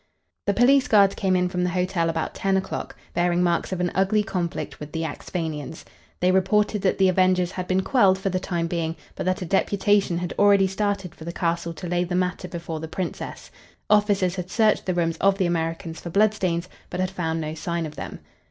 [0.47, 3.91] The police guards came in from the hotel about ten o'clock, bearing marks of an
[3.93, 5.85] ugly conflict with the Axphainians.
[6.21, 9.45] They reported that the avengers had been quelled for the time being, but that a
[9.45, 13.51] deputation had already started for the castle to lay the matter before the Princess.
[13.91, 17.53] Officers had searched the rooms of the Americans for blood stains, but had found no
[17.53, 18.21] sign of them.